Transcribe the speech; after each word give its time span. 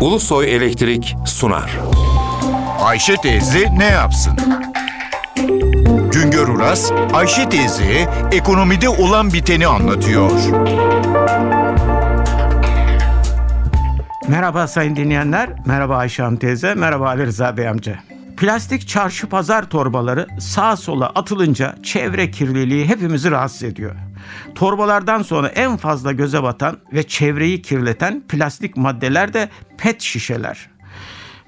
Ulusoy 0.00 0.54
Elektrik 0.56 1.16
sunar. 1.26 1.78
Ayşe 2.80 3.16
teyze 3.16 3.68
ne 3.78 3.84
yapsın? 3.84 4.32
Güngör 6.12 6.48
Uras, 6.48 6.92
Ayşe 7.12 7.48
teyze 7.48 8.08
ekonomide 8.32 8.88
olan 8.88 9.32
biteni 9.32 9.66
anlatıyor. 9.66 10.30
Merhaba 14.28 14.66
sayın 14.66 14.96
dinleyenler, 14.96 15.50
merhaba 15.66 15.96
Ayşe 15.96 16.22
Hanım 16.22 16.36
teyze, 16.36 16.74
merhaba 16.74 17.08
Ali 17.08 17.26
Rıza 17.26 17.56
Bey 17.56 17.68
amca. 17.68 17.98
Plastik 18.36 18.88
çarşı 18.88 19.26
pazar 19.26 19.70
torbaları 19.70 20.26
sağa 20.40 20.76
sola 20.76 21.06
atılınca 21.06 21.74
çevre 21.82 22.30
kirliliği 22.30 22.88
hepimizi 22.88 23.30
rahatsız 23.30 23.62
ediyor. 23.62 23.96
Torbalardan 24.54 25.22
sonra 25.22 25.48
en 25.48 25.76
fazla 25.76 26.12
göze 26.12 26.42
batan 26.42 26.78
ve 26.92 27.02
çevreyi 27.02 27.62
kirleten 27.62 28.22
plastik 28.28 28.76
maddeler 28.76 29.32
de 29.34 29.48
pet 29.78 30.00
şişeler. 30.00 30.70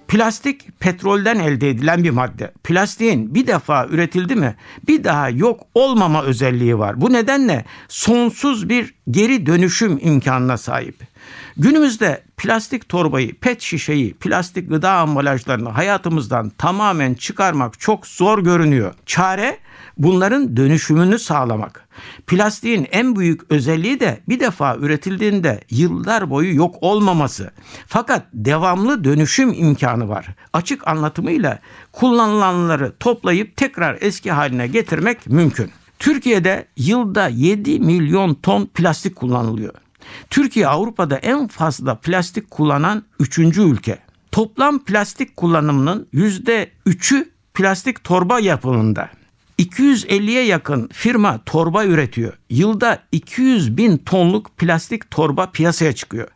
Plastik 0.08 0.80
petrolden 0.80 1.38
elde 1.38 1.70
edilen 1.70 2.04
bir 2.04 2.10
madde. 2.10 2.52
Plastiğin 2.64 3.34
bir 3.34 3.46
defa 3.46 3.86
üretildi 3.86 4.36
mi 4.36 4.56
bir 4.88 5.04
daha 5.04 5.28
yok 5.28 5.60
olmama 5.74 6.22
özelliği 6.22 6.78
var. 6.78 7.00
Bu 7.00 7.12
nedenle 7.12 7.64
sonsuz 7.88 8.68
bir 8.68 8.94
geri 9.10 9.46
dönüşüm 9.46 9.98
imkanına 10.02 10.56
sahip. 10.56 10.96
Günümüzde 11.56 12.22
plastik 12.36 12.88
torbayı, 12.88 13.34
pet 13.34 13.60
şişeyi, 13.60 14.14
plastik 14.14 14.68
gıda 14.68 14.92
ambalajlarını 14.92 15.68
hayatımızdan 15.68 16.50
tamamen 16.50 17.14
çıkarmak 17.14 17.80
çok 17.80 18.06
zor 18.06 18.38
görünüyor. 18.38 18.94
Çare 19.06 19.58
bunların 19.98 20.56
dönüşümünü 20.56 21.18
sağlamak. 21.18 21.88
Plastiğin 22.26 22.88
en 22.92 23.16
büyük 23.16 23.40
özelliği 23.50 24.00
de 24.00 24.20
bir 24.28 24.40
defa 24.40 24.76
üretildiğinde 24.76 25.60
yıllar 25.70 26.30
boyu 26.30 26.56
yok 26.56 26.74
olmaması. 26.80 27.50
Fakat 27.86 28.26
devamlı 28.34 29.04
dönüşüm 29.04 29.52
imkanı 29.52 30.08
var. 30.08 30.26
Açık 30.52 30.88
anlatımıyla 30.88 31.58
kullanılanları 31.92 32.92
toplayıp 33.00 33.56
tekrar 33.56 33.98
eski 34.00 34.32
haline 34.32 34.66
getirmek 34.66 35.26
mümkün. 35.26 35.70
Türkiye'de 36.02 36.66
yılda 36.76 37.28
7 37.28 37.80
milyon 37.80 38.34
ton 38.34 38.66
plastik 38.66 39.16
kullanılıyor. 39.16 39.74
Türkiye 40.30 40.68
Avrupa'da 40.68 41.16
en 41.16 41.48
fazla 41.48 41.94
plastik 41.94 42.50
kullanan 42.50 43.02
3. 43.20 43.38
ülke. 43.38 43.98
Toplam 44.32 44.84
plastik 44.84 45.36
kullanımının 45.36 46.08
%3'ü 46.14 47.28
plastik 47.54 48.04
torba 48.04 48.40
yapımında. 48.40 49.10
250'ye 49.58 50.44
yakın 50.44 50.88
firma 50.92 51.40
torba 51.46 51.84
üretiyor. 51.84 52.32
Yılda 52.50 52.98
200 53.12 53.76
bin 53.76 53.96
tonluk 53.98 54.58
plastik 54.58 55.10
torba 55.10 55.50
piyasaya 55.50 55.92
çıkıyor. 55.92 56.28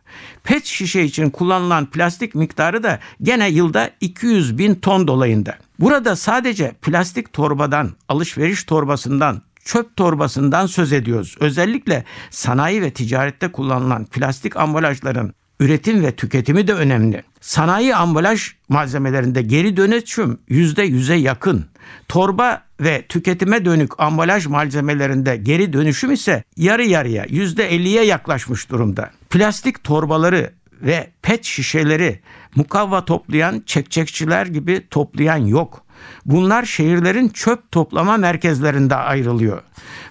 Pet 0.43 0.65
şişe 0.65 1.03
için 1.03 1.29
kullanılan 1.29 1.85
plastik 1.85 2.35
miktarı 2.35 2.83
da 2.83 2.99
gene 3.21 3.49
yılda 3.49 3.89
200 4.01 4.57
bin 4.57 4.75
ton 4.75 5.07
dolayında. 5.07 5.57
Burada 5.79 6.15
sadece 6.15 6.71
plastik 6.81 7.33
torbadan, 7.33 7.91
alışveriş 8.09 8.63
torbasından, 8.63 9.41
çöp 9.67 9.95
torbasından 9.95 10.65
söz 10.65 10.93
ediyoruz. 10.93 11.35
Özellikle 11.39 12.03
sanayi 12.29 12.81
ve 12.81 12.91
ticarette 12.91 13.51
kullanılan 13.51 14.05
plastik 14.05 14.57
ambalajların 14.57 15.33
üretim 15.59 16.03
ve 16.03 16.15
tüketimi 16.15 16.67
de 16.67 16.73
önemli. 16.73 17.23
Sanayi 17.41 17.95
ambalaj 17.95 18.51
malzemelerinde 18.69 19.41
geri 19.41 19.77
dönüşüm 19.77 20.39
%100'e 20.49 21.15
yakın. 21.15 21.65
Torba 22.07 22.61
ve 22.79 23.05
tüketime 23.09 23.65
dönük 23.65 23.99
ambalaj 23.99 24.45
malzemelerinde 24.45 25.37
geri 25.37 25.73
dönüşüm 25.73 26.11
ise 26.11 26.43
yarı 26.57 26.85
yarıya 26.85 27.25
%50'ye 27.25 28.05
yaklaşmış 28.05 28.69
durumda. 28.69 29.11
Plastik 29.29 29.83
torbaları 29.83 30.53
ve 30.81 31.11
pet 31.21 31.43
şişeleri 31.43 32.19
mukavva 32.55 33.05
toplayan 33.05 33.63
çekçekçiler 33.65 34.45
gibi 34.45 34.87
toplayan 34.89 35.45
yok. 35.45 35.86
Bunlar 36.25 36.65
şehirlerin 36.65 37.29
çöp 37.29 37.71
toplama 37.71 38.17
merkezlerinde 38.17 38.95
ayrılıyor. 38.95 39.61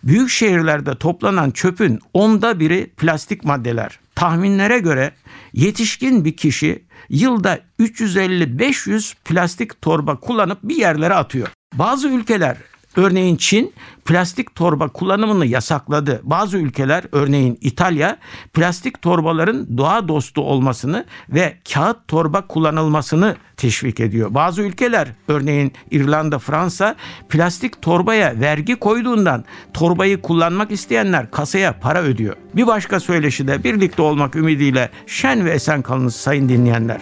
Büyük 0.05 0.31
şehirlerde 0.31 0.95
toplanan 0.95 1.51
çöpün 1.51 2.01
onda 2.15 2.61
biri 2.61 2.91
plastik 2.97 3.45
maddeler. 3.45 3.99
Tahminlere 4.15 4.79
göre 4.79 5.13
yetişkin 5.53 6.25
bir 6.25 6.37
kişi 6.37 6.85
yılda 7.09 7.59
350-500 7.81 9.15
plastik 9.25 9.83
torba 9.83 10.21
kullanıp 10.21 10.59
bir 10.63 10.77
yerlere 10.77 11.15
atıyor. 11.15 11.49
Bazı 11.75 12.09
ülkeler 12.09 12.57
Örneğin 12.97 13.37
Çin 13.37 13.73
plastik 14.05 14.55
torba 14.55 14.89
kullanımını 14.89 15.47
yasakladı. 15.47 16.21
Bazı 16.23 16.59
ülkeler 16.59 17.05
örneğin 17.13 17.59
İtalya 17.61 18.19
plastik 18.53 19.03
torbaların 19.03 19.79
doğa 19.79 20.09
dostu 20.09 20.41
olmasını 20.43 21.05
ve 21.29 21.59
kağıt 21.73 22.09
torba 22.09 22.47
kullanılmasını 22.47 23.37
teşvik 23.57 24.01
ediyor. 24.01 24.35
Bazı 24.35 24.63
ülkeler 24.63 25.09
örneğin 25.29 25.73
İrlanda, 25.91 26.39
Fransa 26.39 26.97
plastik 27.29 27.83
torbaya 27.83 28.41
vergi 28.41 28.77
koyduğundan 28.77 29.45
torbayı 29.75 30.23
kullanmak 30.23 30.71
isteyenler 30.71 31.31
kasaya 31.31 31.81
para 31.81 32.03
ödüyor. 32.03 32.37
Bir 32.55 32.67
başka 32.67 33.01
söyleşi 33.01 33.49
de 33.49 33.65
birlikte 33.65 34.03
olmak 34.03 34.37
ümidiyle 34.37 34.91
şen 35.07 35.45
ve 35.45 35.51
esen 35.51 35.83
kalınız 35.83 36.17
sayın 36.17 36.49
dinleyenler. 36.49 37.01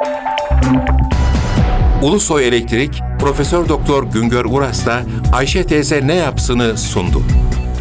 Ulusoy 2.02 2.48
Elektrik 2.48 3.02
Profesör 3.20 3.70
Doktor 3.70 4.04
Güngör 4.04 4.46
Uras'la 4.46 5.04
Ayşe 5.34 5.64
teyze 5.64 6.08
ne 6.08 6.16
yapsını 6.16 6.78
sundu. 6.78 7.24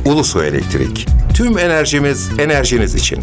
Ulusoy 0.05 0.49
Elektrik. 0.49 1.07
Tüm 1.35 1.59
enerjimiz 1.59 2.31
enerjiniz 2.39 2.95
için. 2.95 3.19